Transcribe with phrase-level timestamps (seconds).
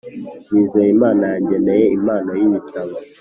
[0.51, 2.95] nizeyimana yageneye impano y’ibitabo